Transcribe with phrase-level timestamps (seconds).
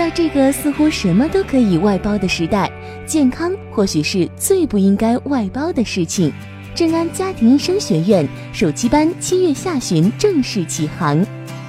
[0.00, 2.72] 在这个似乎什么都可以外包的时代，
[3.04, 6.32] 健康或许是最不应该外包的事情。
[6.74, 11.22] 正安家庭医生学院暑期班七月下旬正式启航，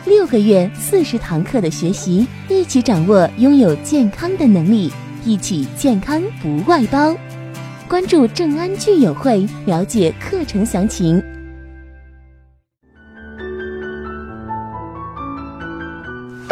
[0.06, 4.90] 六个月四十堂课的学习，一起掌握拥有健康的能力，
[5.26, 7.14] 一起健康不外包。
[7.86, 11.22] 关注正安聚友会，了解课程详情。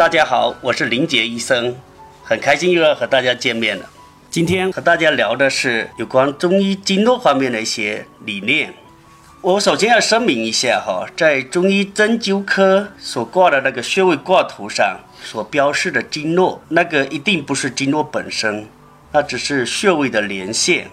[0.00, 1.76] 大家好，我是林杰医生，
[2.24, 3.84] 很开心又要和大家见面了。
[4.30, 8.72] 今天和大家聊的是有关中医经络方面的一些理念。
[9.42, 18.66] 我首先要声明一下哈，在中医针灸科所挂的那个穴位挂图上所标示的经络，那个一定不是经络本身，
[19.12, 20.88] 那只是穴位的连线。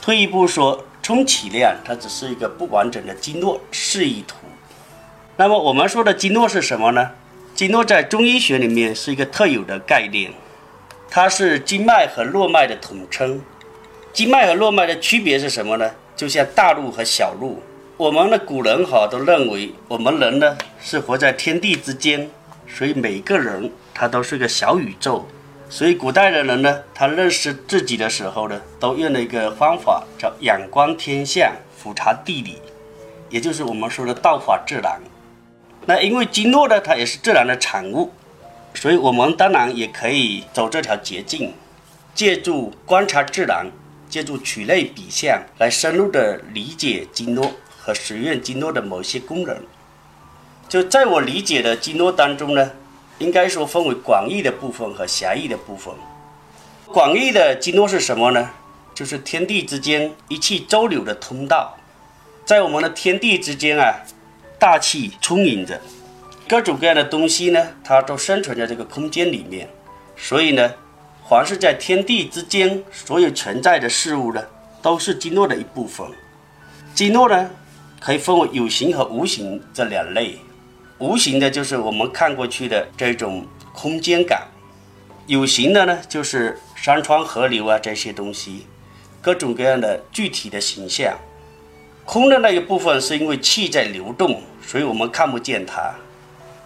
[0.00, 4.36] 退一步说，充其量它只是一个不完整的经络示意图。
[5.36, 7.10] 那么我们说的经络是什么呢？
[7.58, 10.30] 经络在中医学里面是一个特有的概念。
[11.10, 13.42] 它是经脉和络脉的统称。
[14.12, 15.90] 经脉和络脉的区别是什么呢？
[16.14, 17.60] 就像大路和小路。
[17.96, 22.30] 我们的古人哈都认为，我们人呢是活在天地之间，
[22.68, 25.26] 所以每个人他都是个小宇宙。
[25.68, 32.62] 所以古代的人呢，他认识自己的时候呢，都用了一个方法叫仰观天象，俯察地理，
[33.28, 35.00] 也就是我们说的道法自然。
[35.88, 38.12] 那因为经络呢，它也是自然的产物。
[38.74, 41.54] 所以，我们当然也可以走这条捷径，
[42.14, 43.72] 借助观察自然，
[44.06, 49.56] 借助取类比象，来深入的理解经络和实验经络的某些功能。
[50.68, 52.72] 就在我理解的经络当中呢，
[53.16, 55.94] 应该说分为广义的部分和狭义的部分。
[56.84, 58.50] 广义的经络是什么呢？
[58.94, 61.78] 就是天地之间一气周流的通道，
[62.44, 64.02] 在我们的天地之间啊，
[64.58, 65.80] 大气充盈着。
[66.48, 69.68] 各种各样的东西呢，它都生存在这个空间里面，
[70.16, 70.72] 所以呢，
[71.28, 74.42] 凡是在天地之间所有存在的事物呢，
[74.80, 76.06] 都是经络的一部分。
[76.94, 77.50] 经络呢，
[78.00, 80.38] 可以分为有形和无形这两类。
[80.98, 84.48] 无形的就是我们看过去的这种空间感，
[85.26, 88.66] 有形的呢，就是山川河流啊这些东西，
[89.20, 91.16] 各种各样的具体的形象。
[92.10, 95.94] 空的那一部分是因为气在流动，所以我们看不见它。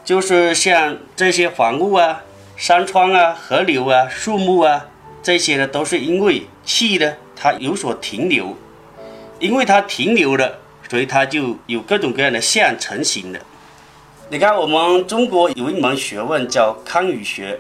[0.04, 2.22] 就是像这些房屋啊、
[2.56, 4.86] 山川啊、河流啊、树木啊，
[5.20, 8.56] 这些呢，都是因为气呢它有所停留，
[9.41, 13.41] 因为它停留了，所以它就有各种各样的象成型的。
[14.28, 17.59] 你看，我们中国有一门学问叫康语学，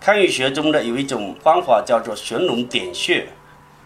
[0.00, 3.26] 康语学中的有一种方法叫做寻龙点穴。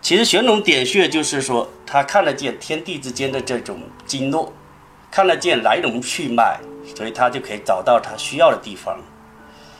[0.00, 4.52] 其实寻龙点穴就是说，他看得见天地之间的这种经络，
[5.10, 6.58] 看得见来龙去脉。
[6.96, 8.98] 所以他就可以找到他需要的地方，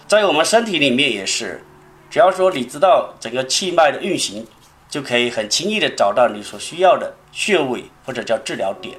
[0.07, 1.65] 在我们身体里面也是，
[2.11, 4.47] 只要说你知道整个气脉的运行，
[4.91, 8.95] 就可以很轻易的找到你所需要的穴位或者叫治疗点。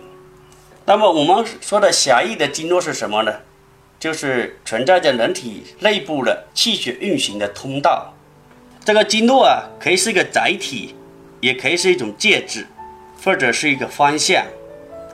[0.86, 3.32] 那么我们说的狭义的经络是什么呢？
[4.00, 8.12] 就是存在在人体内部的气血运行的通道。
[8.84, 10.96] 这个经络啊，可以是一个载体，
[11.40, 12.68] 也可以是一种介质，
[13.24, 14.46] 或者是一个方向。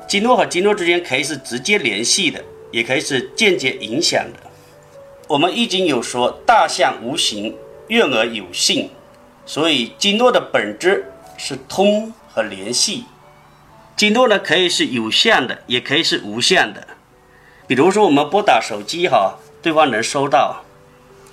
[0.07, 2.43] 经络和经络之间可以是直接联系的。
[2.71, 4.49] 也可以是间接影响的。
[5.29, 7.55] 我们易经有说：“大象无形，
[7.87, 8.89] 运而有性。”
[9.45, 11.05] 所以经络的本质
[11.37, 13.05] 是通和联系。
[13.95, 16.85] 经络呢，可以是有相的，也可以是无相的。
[17.65, 20.65] 比如说，我们拨打手机，哈，对方能收到。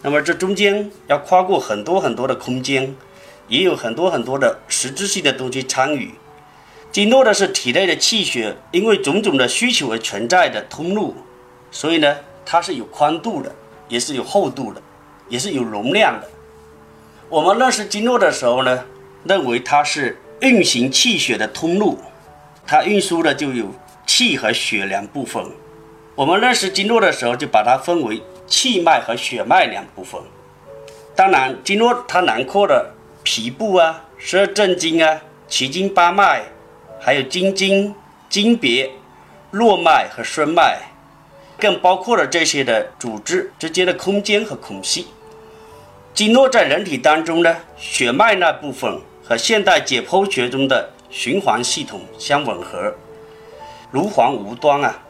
[0.03, 2.95] 那么这中间要跨过很多很多的空间，
[3.53, 6.15] 也有很多很多的实质性的东西参与。
[6.91, 11.15] 经络的是体内的气血，因为种种的需求而存在的通路。
[11.71, 13.55] 所以呢，它是有宽度的，
[13.89, 14.81] 也是有厚度的，
[15.29, 16.27] 也是有容量的。
[17.29, 18.85] 我们认识经络的时候呢，
[19.25, 21.99] 认为它是运行气血的通路，
[22.67, 23.67] 它运输的就有
[24.07, 25.45] 气和血两部分。
[26.15, 30.19] 我们认识经络的时候，就把它分为气脉和血脉两部分。
[31.15, 36.43] 当然，经络它囊括了皮部啊、十二正经啊、奇经八脉，
[37.01, 37.95] 还有经筋、
[38.29, 38.91] 经别、
[39.51, 40.79] 络脉和栓脉。
[41.59, 45.07] 更包括了这些的组织之间的空间和孔隙。
[46.13, 52.93] 经络在人体当中呢，血脉那部分和现代解剖学中的循环系统相吻合，
[53.93, 55.01] 如环无端啊，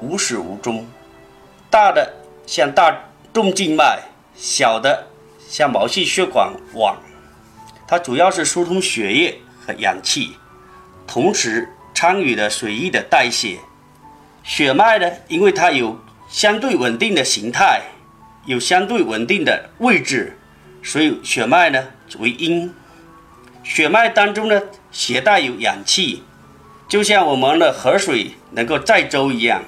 [0.00, 0.86] 无始无终。
[1.70, 2.12] 大的
[2.46, 2.94] 像大
[3.32, 3.98] 动静脉，
[4.36, 5.06] 小的
[5.48, 6.98] 像毛细血管网，
[7.86, 10.36] 它主要是疏通血液和氧气，
[11.06, 13.58] 同时参与了水液的代谢。
[14.42, 15.98] 血脉呢，因为它有
[16.28, 17.82] 相对稳定的形态，
[18.46, 20.38] 有相对稳定的位置，
[20.82, 21.88] 所以血脉呢
[22.18, 22.72] 为阴。
[23.62, 26.22] 血脉当中呢携带有氧气，
[26.88, 29.64] 就像我们的河水能够载舟一样，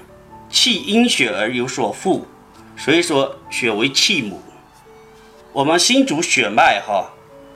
[0.51, 2.27] 气因血而有所附，
[2.77, 4.43] 所以说血为气母。
[5.55, 7.11] 我们心主血脉哈，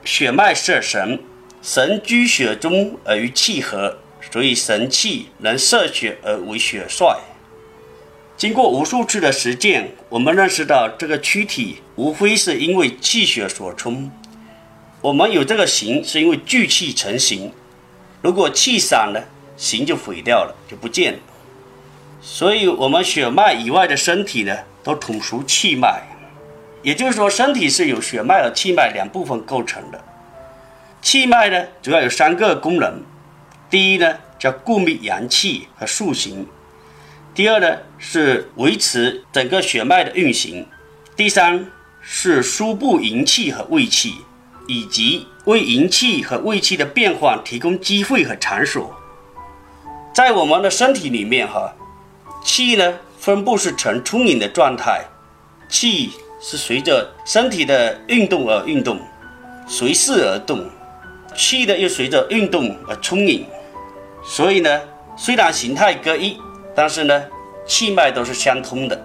[0.04, 1.20] 血脉摄神，
[1.62, 3.98] 神居血中而与气合，
[4.30, 7.18] 所以神气能摄血而为血帅。
[8.36, 14.10] 经过无数次的实践，我们认识到这个躯体无非是因为气血所充。
[15.02, 17.52] 我们有这个形，是因为聚气成形。
[18.22, 19.22] 如果气散了，
[19.56, 21.18] 形就毁掉了，就不见了。
[22.22, 26.02] 所以，我们血脉以外的身体呢，都统属气脉。
[26.82, 30.02] 也就是说，身体是由血脉和气脉两部分构成的。
[31.02, 33.02] 气脉呢，主要有三个功能：
[33.68, 36.46] 第一呢，叫固密阳气和塑形。
[37.34, 40.64] 第二呢，是维持整个血脉的运行；
[41.16, 44.14] 第三是输布营气和胃气，
[44.66, 48.94] 以及为营气和胃气的变化提供机会和场所。
[50.12, 51.74] 在我们的身体里面，哈，
[52.42, 55.04] 气呢分布是呈充盈的状态，
[55.68, 56.10] 气
[56.40, 58.98] 是随着身体的运动而运动，
[59.68, 60.68] 随势而动，
[61.36, 63.46] 气呢又随着运动而充盈。
[64.24, 64.80] 所以呢，
[65.16, 66.38] 虽然形态各异。
[66.72, 67.24] 但是呢，
[67.66, 68.96] 气脉都是相通的。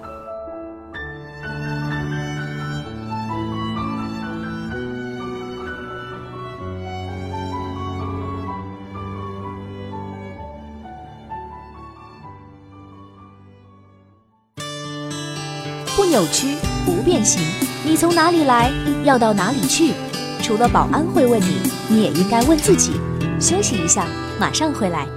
[15.96, 16.56] 不扭曲，
[16.86, 17.42] 不变形。
[17.84, 18.72] 你从哪里来，
[19.04, 19.94] 要到哪里去？
[20.42, 21.58] 除了保安会问你，
[21.90, 22.92] 你也应该问自己。
[23.40, 24.06] 休息一下，
[24.40, 25.08] 马上回来。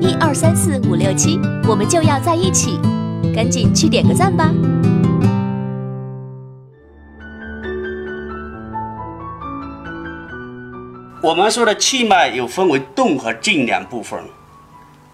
[0.00, 2.78] 一二三四五六七，我们就要在一起，
[3.34, 4.52] 赶紧去点个赞吧。
[11.22, 14.20] 我们说的气脉有分为动和静两部分，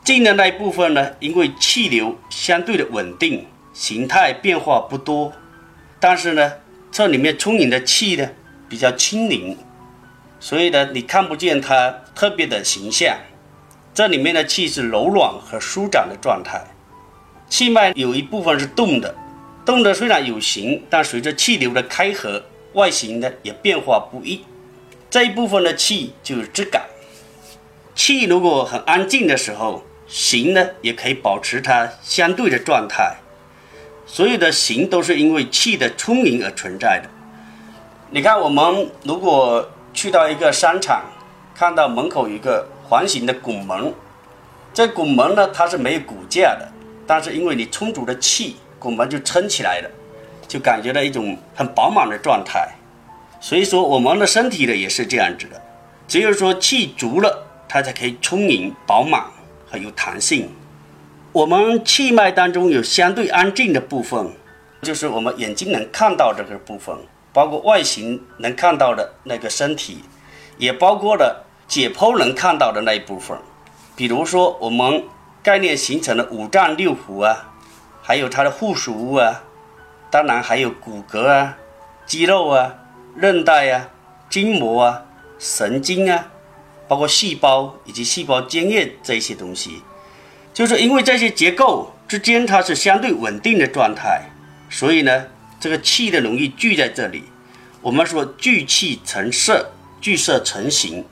[0.03, 5.33] 静的那一部分呢，因为气流相对的稳定，形态变化不多，
[6.01, 6.53] 但是呢，
[6.91, 8.29] 这里面充盈的气呢
[8.69, 9.57] 比较轻灵，
[10.41, 13.17] 所以呢，你看不见它特别的形象。
[13.95, 16.65] 这里面的气是柔软和舒展的状态，
[17.49, 19.15] 气脉有一部分是动的，
[19.65, 22.45] 动的虽然有形，但随着气流的开合，
[22.75, 24.45] 外形呢也变化不一。
[25.11, 26.83] 这一部分的气就是质感。
[27.95, 33.17] 气如果很安静的时候，形呢也可以保持它相对的状态。
[34.09, 37.09] 所有的形都是因为气的充盈而存在的。
[38.11, 41.05] 你看，我们如果去到一个商场，
[41.55, 42.67] 看到门口一个。
[42.89, 43.93] 环形的拱门，
[44.73, 46.67] 这拱门呢，它是没有骨架的，
[47.07, 49.91] 但是因为你充足的气，拱门就撑起来了，
[50.49, 52.67] 就感觉到一种很饱满的状态。
[53.43, 55.61] 所以说，我们的身体呢也是这样子的，
[56.09, 59.23] 只有说气足了，它才可以充盈、饱满
[59.71, 60.49] 和有弹性。
[61.33, 64.33] 我们气脉当中有相对安静的部分，
[64.83, 66.97] 就是我们眼睛能看到这个部分，
[67.33, 70.03] 包括外形能看到的那个身体，
[70.57, 71.45] 也包括了。
[71.69, 73.37] 解剖能看到的那一部分，
[73.95, 75.05] 比如说我们
[75.43, 77.53] 概念形成的五脏六腑啊，
[78.01, 79.45] 还有它的附属物啊，
[80.11, 81.59] 当然还有骨骼啊、
[82.07, 82.75] 肌肉啊、
[83.15, 83.87] 韧带啊、
[84.31, 85.05] 筋膜啊、
[85.39, 86.29] 神经啊，
[86.89, 89.83] 包括细胞以及细胞间液这些东西，
[90.59, 94.21] 就是因为这些结构之间它是相对稳定的状态，
[94.69, 95.27] 所以呢，
[95.61, 97.23] 这个气的容易聚在这里。
[97.81, 101.05] 我们说聚气成色，聚色成形。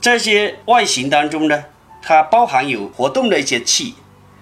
[0.00, 1.64] 这些外形当中呢，
[2.00, 3.96] 它包含有活动的一些气，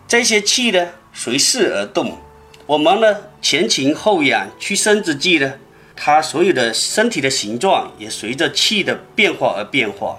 [0.06, 2.18] 这些气呢随势而动。
[2.66, 5.54] 我们呢前倾后仰、屈伸之际呢，
[5.96, 10.18] 它所有的身体的形状也随着气的变化而变化。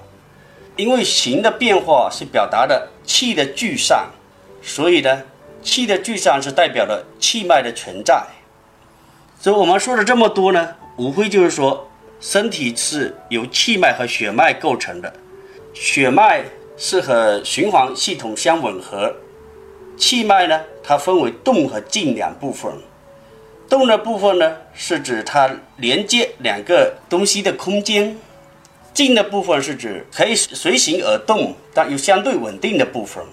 [0.76, 4.10] 因为形的变化是表达的气的聚散，
[4.62, 5.24] 所以呢，
[5.62, 8.24] 气的聚散是代表了气脉的存在。
[9.40, 11.90] 所以我们说了这么多呢，无非就是说，
[12.20, 15.14] 身体是由气脉和血脉构成的。
[15.74, 16.44] 血脉
[16.78, 19.14] 是和循环系统相吻合，
[19.98, 22.72] 气脉呢，它分为动和静两部分。
[23.70, 28.16] 动的部分呢，是指它连接两个东西的空间；
[28.96, 33.24] 静的部分是指可以随行而动，但又相对稳定的部分。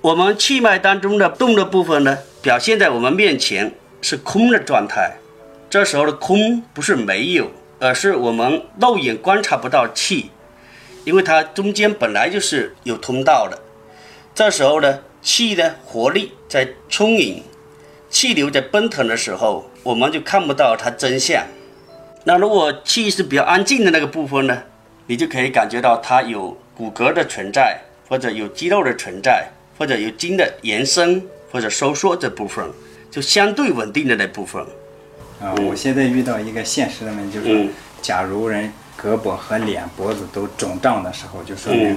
[0.00, 3.72] 我们气脉当中的动的部分呢，表现在我们面前
[4.02, 5.16] 是空的状态。
[5.70, 10.30] 这时候的空不是没有，而是我们肉眼观察不到气。
[11.04, 13.58] 因为它中间本来就是有通道的，
[14.34, 17.42] 这时候呢，气的活力在充盈，
[18.10, 21.46] 气流在奔腾的时候，我们就看不到它真相。
[22.28, 24.62] 那如果气是比较安静的那个部分呢，
[25.06, 32.70] 你就可以感觉到它有骨骼的存在，或者有肌肉的存在，或者有筋的延伸或者收缩这部分，
[33.10, 34.62] 就相对稳定的那部分。
[35.40, 38.70] 啊，我现在遇到一个现实的问题，就是说，假如人
[39.02, 41.96] 胳膊和脸、脖子都肿胀的时候，就说明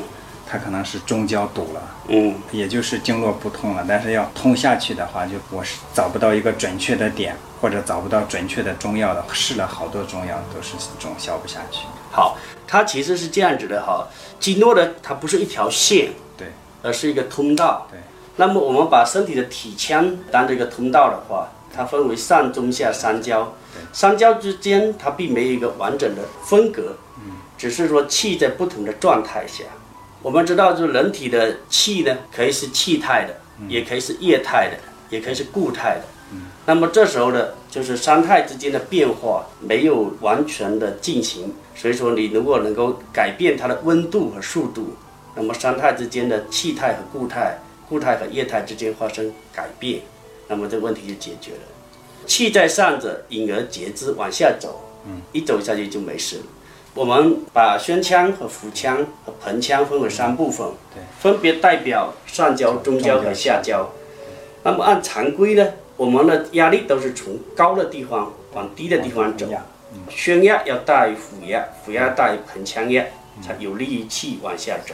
[0.51, 3.85] 他可能是中焦堵了，嗯，也就是经络不通了。
[3.87, 11.85] 但是要通下去的话，就我是找不到一个准确的点，或者找不到准确的中药的，试了好多中药都是总消不下去。
[12.11, 14.05] 好，它其实是这样子的哈，
[14.41, 16.47] 经络呢，它不是一条线，对，
[16.83, 17.87] 而是一个通道。
[17.89, 17.97] 对，
[18.35, 21.47] 那么我们把身体的体腔当这个通道的话。
[21.73, 23.53] 它分为上中下三焦，
[23.93, 26.97] 三焦之间它并没有一个完整的分隔，
[27.57, 29.63] 只是说气在不同的状态下。
[30.21, 33.35] 我们知道，就是人体的气呢，可以是气态的，
[33.67, 34.77] 也可以是液态的，
[35.09, 36.03] 也可以是固态的。
[36.65, 44.95] 那么这时候呢，就是三态之间的变化没有完全的进行，所以说你如果能够改变它的温度和速度，
[45.35, 47.57] 那么三态之间的气态和固态、
[47.89, 50.01] 固态和液态之间发生改变。
[50.47, 52.27] 那么这个问题就解决了。
[52.27, 56.43] 气在上者，引而截之，往下走，嗯，一走下去就没事了。
[56.93, 63.89] 我们把宣腔和腹腔和盆腔分为三部分，对，分别代表上焦、中焦和下焦。
[64.63, 69.47] 那么按常规呢，我们的压力都是从高的地方往低的地方走，
[70.09, 73.05] 宣压要大于腹压，腹压大于盆腔压，
[73.41, 74.93] 才有利于气往下走。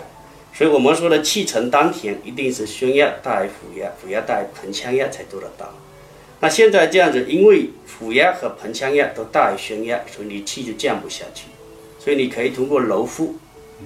[0.54, 5.68] 所以我们说的气沉丹田，一定是宣压大于腹压，腹压大于盆腔压才做得到。
[6.40, 11.48] 那现在这样子，因为腹压和盆腔压都大于宣压，所以你气就降不下去。
[12.08, 13.36] 所以你可以通过揉腹，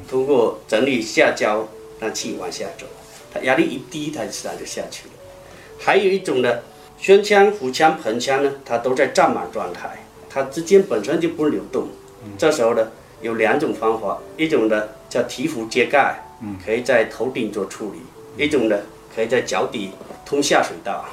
[0.07, 1.67] 通过整理下焦，
[1.99, 2.85] 让气往下走。
[3.33, 5.13] 它压力一低，它自然就下去了。
[5.79, 6.59] 还有一种呢，
[6.99, 11.87] 胸腔、腹腔、盆腔呢，它都在胀满状态，它之间本身就不流动。
[12.37, 12.91] 这时候呢，
[13.23, 16.23] 有两种方法，一种呢叫提腹揭盖。
[16.63, 18.77] 可以在头顶做处理，一种呢，
[19.15, 19.89] 可以在脚底
[20.23, 21.05] 通下水道，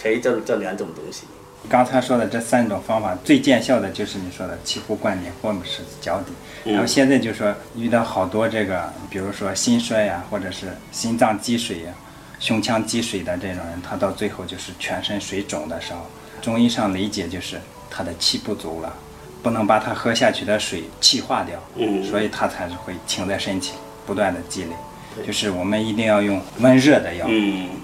[0.00, 1.24] 可以这这两种东西。
[1.68, 6.32] 刚才说的这三种方法，最见效的就是你说的气壶灌顶或者是脚底。
[6.70, 11.92] 然后现在就说遇到好多这个，比如说心衰呀，或者是心脏积水呀、
[12.40, 16.00] 胸腔积水的这种人，他到最后就是全身水肿的时候，
[16.40, 17.60] 中医上理解就是
[17.90, 18.92] 他的气不足了，
[19.42, 21.58] 不能把他喝下去的水气化掉，
[22.02, 23.72] 所以他才是会停在身体。
[24.06, 24.70] 不断的积累，
[25.26, 27.26] 就是我们一定要用温热的药，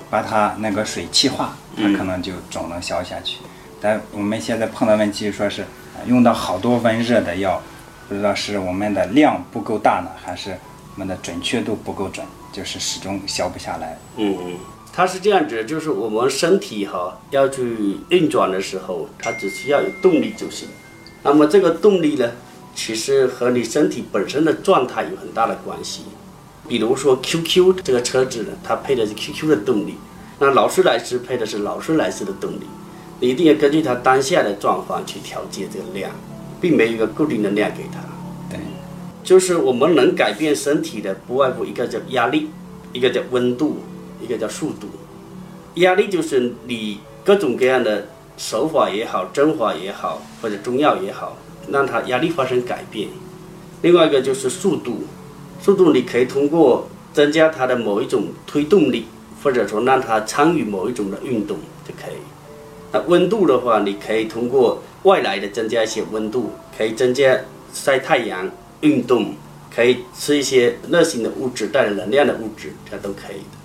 [0.08, 3.36] 把它那个水气化，它可能就肿能消下去。
[3.84, 5.62] 但我们现在碰到问题，说是
[6.06, 7.60] 用到好多温热的药，
[8.08, 10.56] 不知道是我们的量不够大呢，还是
[10.94, 13.98] 我们的准确度不够准，就是始终消不下来。
[14.16, 14.56] 嗯嗯，
[14.90, 20.66] 它是这样子，就是我们身体哈要去运转的时候，它只需要有动力就行。
[21.22, 22.32] 那么这个动力呢？
[22.74, 26.04] 其实和你身体本身的状态有很大的关系。
[26.66, 29.96] 比如说 QQ 这个车子呢，它配的是 QQ 的动力，
[30.38, 32.62] 那劳斯莱斯配的是劳斯莱斯的动力。
[33.20, 36.10] 你一定要根据他当下的状况去调节这个量，
[36.60, 38.00] 并没有一个固定的量给他。
[38.50, 38.58] 对，
[39.22, 42.50] 就是我们能改变身体的，不外乎一个叫压力，
[42.92, 43.78] 一个叫温度，
[44.22, 44.88] 一个叫速度。
[45.74, 48.06] 压力就是你各种各样的
[48.36, 51.36] 手法也好，针法也好，或者中药也好。
[51.66, 53.08] 让它压力发生改变，
[53.80, 55.04] 另外一个就是速度，
[55.62, 59.06] 速度你可以通过增加它的某一种推动力，
[59.42, 61.56] 或者说让它参与某一种的运动
[61.88, 62.16] 就可以。
[62.94, 67.36] 那温度的话，你可以通过外来的增加一些温度，可以增加
[67.72, 68.48] 晒太阳、
[68.82, 69.34] 运动，
[69.74, 73.58] 可以吃一些热性的物质、带来能量的物质，这都可以的。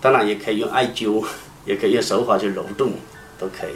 [0.00, 1.22] 当然也可以用艾灸，
[1.66, 2.92] 也可以用手法去揉动，
[3.38, 3.74] 都可以。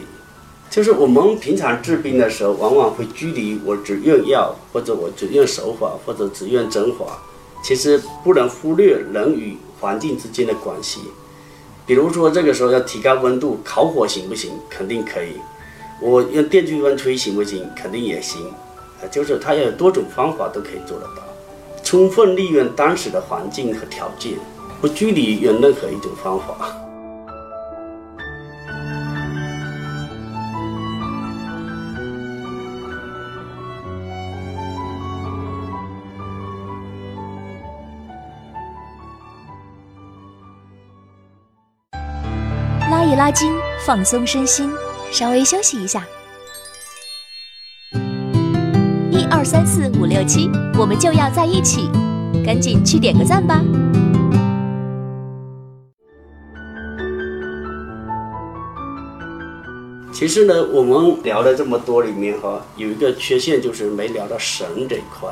[0.71, 7.05] 就是我们平常治病的时候，往往会拘泥我只用药，或者我只用手法，或者只用针法。
[7.63, 11.01] 其实不能忽略人与环境之间的关系。
[11.85, 14.51] 比如说这个时候要提高温度，烤火行不行？
[14.69, 15.33] 肯定可以。
[16.01, 17.69] 我用电锯风吹行不行？
[17.75, 18.41] 肯定也行。
[19.01, 21.21] 啊，就是它要有多种方法都可以做得到，
[21.83, 24.33] 充分利用当时的环境和条件，
[24.81, 26.75] 不拘泥于任何一种方法。
[43.15, 43.53] 拉筋，
[43.85, 44.69] 放松身心，
[45.11, 46.05] 稍微休息一下。
[49.09, 51.89] 一二三四五六七，我们就要在一起，
[52.45, 53.61] 赶紧去点个赞吧！
[60.11, 65.29] 其实呢，我们聊了这么多里面哈，有一个缺陷就是没聊到神这一块。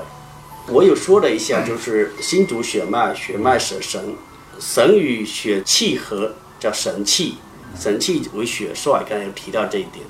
[0.70, 4.16] 我有说了一下，就是心主血脉，血脉生神，
[4.60, 7.38] 神与血气合叫神气，
[7.80, 10.06] 神气为血帅，刚才有提到这一点。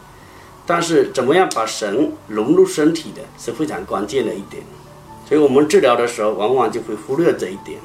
[0.65, 4.63] 但是怎么样把神融入身体的是非常关键的一点，
[5.27, 7.77] 所以我们治疗的时候往往就会忽略这一点，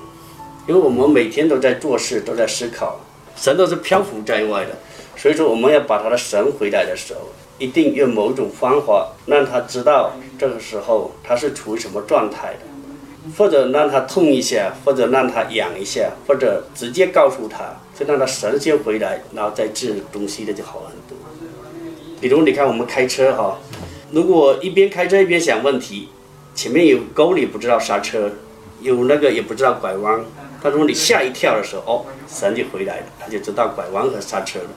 [0.68, 3.00] 因为我们每天都在做事，都在思考，
[3.34, 4.78] 神都是漂浮在外的，
[5.16, 7.20] 所以说我们要把他的神回来的时候，
[7.58, 12.60] 一定用某种方法让他知道这个时候他是处于什么状态的，
[13.36, 21.18] 或者让他痛一下，或者让他痒一下，或者直接告诉他，就让他神先回来，然后再治东西的就好很多。
[22.20, 23.58] 比如你看我们开车哈，
[24.12, 26.08] 如果一边开车一边想问题，
[26.54, 28.30] 前面有沟你不知道刹车，
[28.80, 30.24] 有那个也不知道拐弯，
[30.62, 34.70] 他说你吓一跳的时候，哦，神就回来了，他就知道拐弯和刹车了。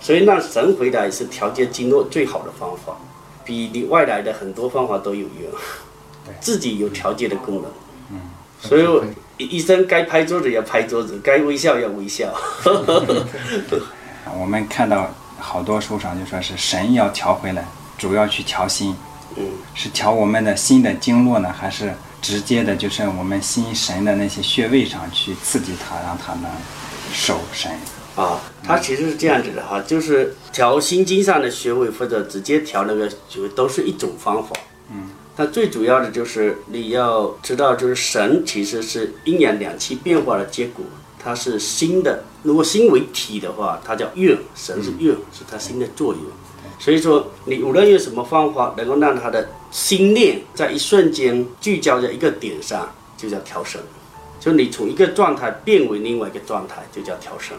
[0.00, 2.96] 所以让神回来是调节经络最好的方法，
[3.44, 5.52] 比你外来的很多方法都有用，
[6.40, 7.64] 自己有调节的功能。
[8.12, 8.20] 嗯，
[8.60, 8.82] 所以
[9.38, 12.34] 医生该拍桌子要拍桌子，该微笑要微笑。
[14.38, 15.10] 我们看到。
[15.38, 17.62] 好多书上就说是神要调回来，
[17.98, 18.96] 主要去调心，
[19.36, 26.50] 嗯，是调我们的心的经络呢，还是直接的，就是我们心神的那些穴位上去刺激它，让它能
[27.12, 27.70] 守神？
[28.16, 34.56] 啊，它其实是这样子的哈，就是调心经上的穴位，或者直接调那个穴位，都是一种方法。
[34.90, 40.82] 嗯，但最主要的就是你要知道，就是神其实是阴阳两气变化的结果。
[41.22, 46.22] 它是心的，如果心为体的话，它叫运，神是运，是它心的作用。
[46.78, 53.80] 所以说，你无论用什么方法，能够让他的心念在一瞬间聚焦在一个点上，就叫调神。
[54.38, 57.56] 就你从一个状态变为另外一个状态，就叫调神。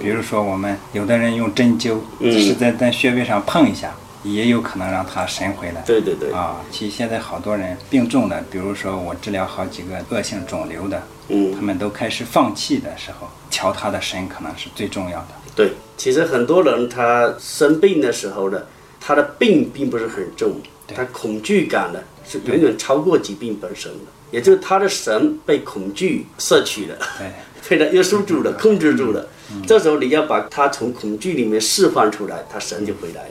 [0.00, 3.94] 比如说，我们有的人用针灸，是在在穴位上碰一下。
[4.22, 5.82] 也有可能让他神回来。
[5.82, 6.32] 对对对。
[6.32, 15.28] 啊，其实现在好多人病重的，比如说我治疗好几个恶性肿瘤的，嗯，他们都开始放弃的时候，调他的神可能是最重要的。
[15.54, 18.62] 对，其实很多人他生病的时候呢，
[19.00, 20.60] 他的病并不是很重，
[20.94, 27.32] 他恐惧感呢是远远超过疾病本身的，也就是他的神被恐惧摄取了，对，
[27.78, 29.26] 被他约束住了，控制住了。
[29.66, 33.30] 这时候你要把他从恐惧里面释放出来，他神就回来了。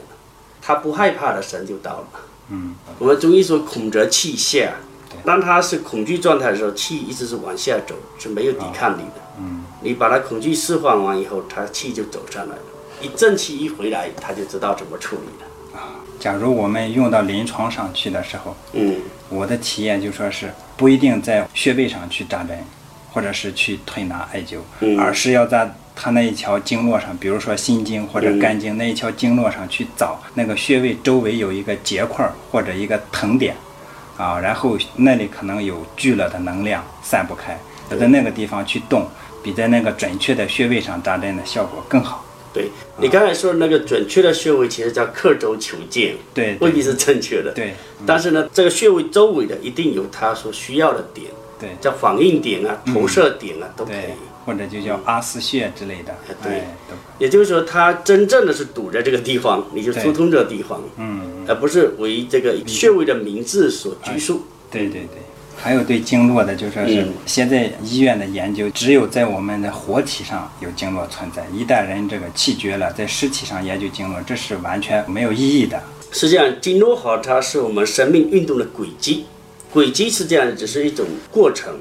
[0.68, 2.06] 他不害怕的神就到了。
[2.50, 4.74] 嗯，我们中医说恐则气下，
[5.24, 9.22] 当他是恐惧状态的时候，气一直是往下走，是没有抵抗力的。
[9.40, 12.62] 嗯，你把他恐惧释放完以后，他气就走上来了。
[13.00, 15.80] 一正气一回来，他就知道怎么处理了。
[15.80, 18.96] 啊，假如我们用到临床上去的时候，嗯，
[19.30, 22.62] 我的体验就说是不一定在穴位上去扎针，
[23.14, 24.58] 或者是去推拿艾灸，
[25.00, 25.74] 而是要在。
[26.00, 33.56] 他那一条经络上，比如说心经或者肝经那一条经络上去找那个穴位周围有一个结块或者一个疼点，
[34.16, 37.58] 啊，然后那里可能有聚了的能量散不开，
[37.90, 39.08] 要在那个地方去动，
[39.42, 42.24] 比在那个准确的穴位上扎针的效果更好。
[42.54, 47.52] 对你刚才说的那个准确的穴位，其实叫刻舟求剑，对，未必是正确的。
[47.52, 47.74] 对，
[48.06, 51.26] 但是呢，这个穴位周围的一定有它所需要的点，
[51.60, 54.14] 对，叫反应点啊、投射点啊都可以。
[54.48, 56.62] 或者就叫阿斯穴之类的，对，
[57.18, 64.44] 也就是说，它真正的是堵在这个地方，你就疏通这个地方，嗯，而不是为这个穴位的名字所拘束。
[64.70, 65.20] 对对对，
[65.54, 75.78] 还有对经络的，就说是现在医院的研究，只有在我们的活体上有经络存在，一旦人这个气绝了，在尸体上研究经络，这是完全没有意义的。
[76.10, 79.26] 实际上，经络好，它是我们生命运动的轨迹，
[79.70, 81.78] 轨迹是这样，只是一种过程。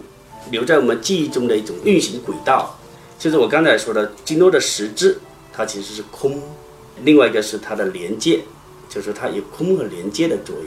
[0.51, 2.77] 留在我们记忆中的一种运行轨道，
[3.19, 5.17] 就是我刚才说的经络的实质，
[5.53, 6.41] 它其实是空。
[7.03, 8.41] 另外一个是它的连接，
[8.89, 10.65] 就是它有空和连接的作用。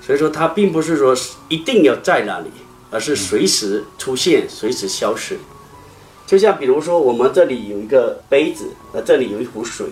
[0.00, 1.16] 所以说它并不是说
[1.48, 2.50] 一定要在那里，
[2.90, 5.38] 而是随时出现，随时消失。
[6.26, 9.86] 就像比如说我们这里有一个杯子，那这里有一壶水，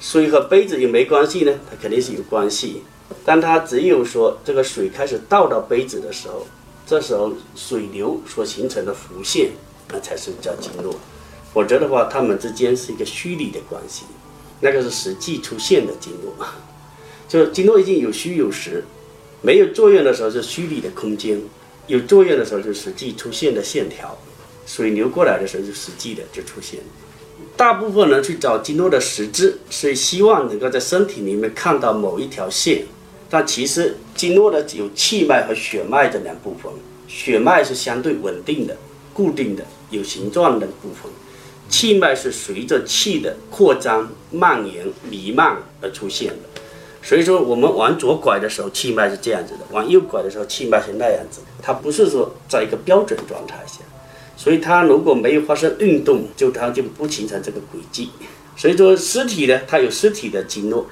[0.00, 1.52] 水和杯子有没关系呢？
[1.70, 2.82] 它肯定是有关系。
[3.24, 6.46] 但它只有说这个水开始倒到杯子的时候。
[6.92, 9.52] 这时候水流所形成的弧线，
[9.90, 10.94] 那才是叫经络，
[11.54, 14.04] 否则的话，它们之间是一个虚拟的关系，
[14.60, 16.34] 那个是实际出现的经络。
[17.26, 18.84] 就经络已经有虚有实，
[19.40, 21.40] 没有作用的时候是虚拟的空间，
[21.86, 24.18] 有作用的时候就实际出现的线条，
[24.66, 26.80] 水流过来的时候就实际的就出现。
[27.56, 32.84] 大部分人去找经络的实质，是希望能够在身体里面看到某一条线。
[33.32, 36.70] 但其实经络呢有气脉和血脉这两部分，
[37.08, 38.76] 血脉是相对稳定的、
[39.14, 41.10] 固定的、有形状的部分，
[41.70, 46.60] 气脉是随着气的扩张、蔓延、弥漫而出现的。
[47.02, 51.40] 所以说，我们往左拐的时候，气脉是这样子的；往右拐的时候，气脉是那样子。
[51.62, 53.78] 它不是说在一个标准状态下，
[54.36, 58.10] 所以它如果没有发生运动，就它就不形成这个轨迹。
[58.58, 60.86] 所以说，尸体呢，它有尸体的经络，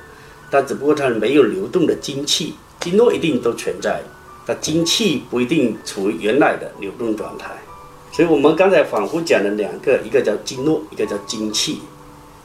[0.51, 2.55] 但只不过它没有流动的精气。
[2.81, 4.01] 经络一定都存在，
[4.47, 7.51] 但精气不一定处于原来的流动状态。
[8.11, 11.81] 所以我们刚才反复讲的两个，一个叫经络，一个叫精气。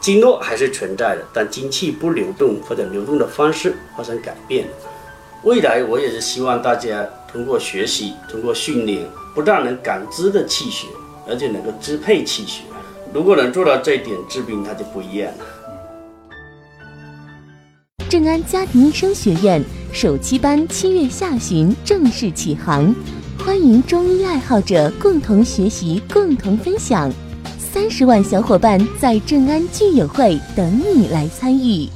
[0.02, 4.68] 经络还是存在的，但精气不流动或者流动的方式发生改变。
[5.44, 10.88] 未来我也是希望大家通过学习，通过训练，不但能感知的气血，
[11.28, 12.64] 而且能够支配气血。
[13.14, 15.46] 如果能做到这一点，治病它就不一样了。
[18.08, 22.94] 正安家庭医生学院首期班七月下旬正式启航，
[23.40, 27.12] 欢迎中医爱好者共同学习、共同分享。
[27.58, 31.90] 三十万小伙伴在正安聚友会等你来参与。